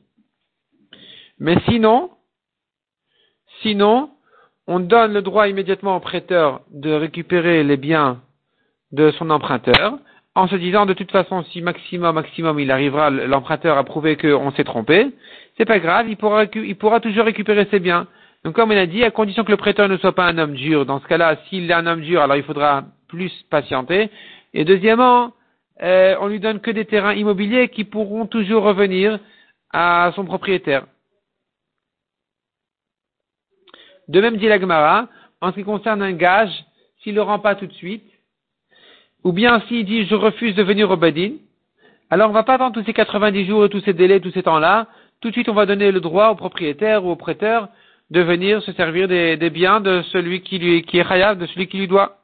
Mais 1.39 1.57
sinon, 1.67 2.09
Sinon, 3.61 4.09
on 4.67 4.79
donne 4.79 5.13
le 5.13 5.21
droit 5.21 5.47
immédiatement 5.47 5.95
au 5.95 5.99
prêteur 5.99 6.61
de 6.71 6.91
récupérer 6.91 7.63
les 7.63 7.77
biens 7.77 8.21
de 8.91 9.11
son 9.11 9.29
emprunteur, 9.29 9.97
en 10.35 10.47
se 10.47 10.55
disant 10.55 10.85
de 10.85 10.93
toute 10.93 11.11
façon, 11.11 11.43
si 11.51 11.61
maximum, 11.61 12.15
maximum, 12.15 12.59
il 12.59 12.71
arrivera, 12.71 13.09
l'emprunteur 13.09 13.77
à 13.77 13.83
prouver 13.83 14.15
qu'on 14.15 14.51
s'est 14.51 14.63
trompé, 14.63 15.07
c'est 15.57 15.65
pas 15.65 15.79
grave, 15.79 16.07
il 16.09 16.17
pourra, 16.17 16.45
il 16.45 16.75
toujours 17.01 17.25
récupérer 17.25 17.67
ses 17.69 17.79
biens. 17.79 18.07
Donc 18.45 18.55
comme 18.55 18.71
on 18.71 18.77
a 18.77 18.85
dit, 18.85 19.03
à 19.03 19.11
condition 19.11 19.43
que 19.43 19.51
le 19.51 19.57
prêteur 19.57 19.89
ne 19.89 19.97
soit 19.97 20.15
pas 20.15 20.25
un 20.25 20.37
homme 20.37 20.53
dur, 20.53 20.85
dans 20.85 21.01
ce 21.01 21.07
cas-là, 21.07 21.37
s'il 21.49 21.69
est 21.69 21.73
un 21.73 21.85
homme 21.85 22.01
dur, 22.01 22.21
alors 22.21 22.37
il 22.37 22.43
faudra 22.43 22.83
plus 23.07 23.31
patienter. 23.49 24.09
Et 24.53 24.63
deuxièmement, 24.63 25.33
euh, 25.81 26.15
on 26.21 26.27
lui 26.27 26.39
donne 26.39 26.59
que 26.59 26.71
des 26.71 26.85
terrains 26.85 27.13
immobiliers 27.13 27.67
qui 27.69 27.83
pourront 27.83 28.25
toujours 28.25 28.63
revenir 28.63 29.19
à 29.71 30.11
son 30.15 30.25
propriétaire. 30.25 30.85
De 34.09 34.19
même 34.19 34.37
dit 34.37 34.47
la 34.47 34.57
en 35.41 35.51
ce 35.51 35.55
qui 35.55 35.63
concerne 35.63 36.01
un 36.01 36.13
gage, 36.13 36.51
s'il 37.01 37.13
ne 37.13 37.19
le 37.19 37.21
rend 37.21 37.39
pas 37.39 37.55
tout 37.55 37.67
de 37.67 37.73
suite, 37.73 38.03
ou 39.23 39.31
bien 39.31 39.61
s'il 39.67 39.85
dit 39.85 40.05
je 40.05 40.15
refuse 40.15 40.55
de 40.55 40.63
venir 40.63 40.89
au 40.89 40.97
Badin, 40.97 41.33
alors 42.09 42.27
on 42.27 42.33
ne 42.33 42.37
va 42.37 42.43
pas 42.43 42.55
attendre 42.55 42.73
tous 42.73 42.83
ces 42.85 42.93
90 42.93 43.45
jours, 43.45 43.69
tous 43.69 43.81
ces 43.81 43.93
délais, 43.93 44.19
tous 44.19 44.31
ces 44.31 44.43
temps-là. 44.43 44.87
Tout 45.21 45.29
de 45.29 45.33
suite, 45.33 45.49
on 45.49 45.53
va 45.53 45.67
donner 45.67 45.91
le 45.91 45.99
droit 46.01 46.29
au 46.29 46.35
propriétaire 46.35 47.05
ou 47.05 47.11
au 47.11 47.15
prêteur 47.15 47.69
de 48.09 48.21
venir 48.21 48.63
se 48.63 48.71
servir 48.73 49.07
des, 49.07 49.49
biens 49.51 49.79
de 49.79 50.01
celui 50.11 50.41
qui, 50.41 50.57
lui, 50.57 50.81
qui 50.83 50.97
est 50.97 51.07
khayab, 51.07 51.37
de 51.37 51.45
celui 51.45 51.67
qui 51.67 51.77
lui 51.77 51.87
doit. 51.87 52.17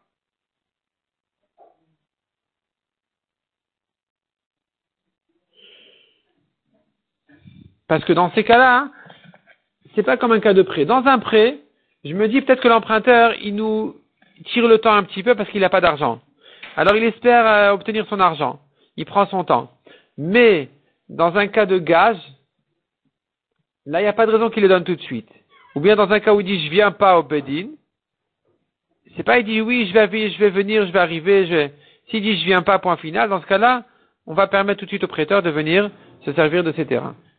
Parce 7.87 8.03
que 8.03 8.13
dans 8.13 8.31
ces 8.31 8.43
cas-là, 8.43 8.79
hein, 8.79 8.91
c'est 9.93 10.01
pas 10.01 10.17
comme 10.17 10.31
un 10.31 10.39
cas 10.39 10.53
de 10.53 10.63
prêt. 10.63 10.85
Dans 10.85 11.05
un 11.05 11.19
prêt, 11.19 11.59
je 12.05 12.13
me 12.13 12.27
dis 12.27 12.41
peut-être 12.41 12.61
que 12.61 12.67
l'emprunteur, 12.67 13.33
il 13.41 13.55
nous 13.55 13.95
tire 14.45 14.67
le 14.67 14.77
temps 14.77 14.93
un 14.93 15.03
petit 15.03 15.23
peu 15.23 15.33
parce 15.33 15.49
qu'il 15.49 15.61
n'a 15.61 15.69
pas 15.69 15.81
d'argent. 15.81 16.21
Alors 16.77 16.95
il 16.95 17.03
espère 17.03 17.47
euh, 17.47 17.71
obtenir 17.71 18.05
son 18.07 18.19
argent. 18.19 18.59
Il 18.95 19.05
prend 19.05 19.25
son 19.25 19.43
temps. 19.43 19.71
Mais 20.17 20.69
dans 21.09 21.35
un 21.35 21.47
cas 21.47 21.65
de 21.65 21.79
gage, 21.79 22.21
là, 23.85 24.01
il 24.01 24.03
n'y 24.03 24.09
a 24.09 24.13
pas 24.13 24.27
de 24.27 24.31
raison 24.31 24.49
qu'il 24.49 24.61
le 24.61 24.69
donne 24.69 24.83
tout 24.83 24.95
de 24.95 25.01
suite. 25.01 25.29
Ou 25.75 25.79
bien 25.79 25.95
dans 25.95 26.09
un 26.11 26.19
cas 26.19 26.33
où 26.33 26.41
il 26.41 26.45
dit 26.45 26.63
je 26.65 26.69
viens 26.69 26.91
pas 26.91 27.17
au 27.17 27.23
Bedin, 27.23 27.69
c'est 29.15 29.23
pas 29.23 29.39
il 29.39 29.45
dit 29.45 29.61
oui, 29.61 29.87
je 29.87 29.93
vais, 29.93 30.05
venir, 30.49 30.85
je 30.85 30.91
vais 30.91 30.99
arriver, 30.99 31.47
je 31.47 31.69
S'il 32.09 32.21
dit 32.21 32.37
je 32.37 32.45
viens 32.45 32.61
pas, 32.61 32.77
point 32.77 32.97
final, 32.97 33.29
dans 33.29 33.41
ce 33.41 33.47
cas-là, 33.47 33.83
on 34.27 34.33
va 34.33 34.47
permettre 34.47 34.79
tout 34.79 34.85
de 34.85 34.89
suite 34.89 35.03
au 35.03 35.07
prêteur 35.07 35.41
de 35.41 35.49
venir 35.49 35.89
se 36.23 36.33
servir 36.33 36.63
de 36.63 36.71
ces 36.73 36.85
terrains. 36.85 37.15